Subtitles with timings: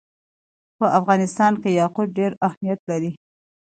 [0.77, 3.11] په افغانستان کې یاقوت ډېر اهمیت لري.